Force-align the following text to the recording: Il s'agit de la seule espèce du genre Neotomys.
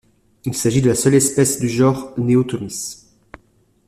Il 0.45 0.55
s'agit 0.55 0.81
de 0.81 0.87
la 0.87 0.95
seule 0.95 1.13
espèce 1.13 1.59
du 1.59 1.69
genre 1.69 2.15
Neotomys. 2.17 3.05